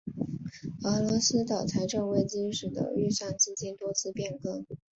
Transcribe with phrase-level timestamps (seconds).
[0.83, 4.65] 俄罗斯的财政危机使得预算金额多次变更。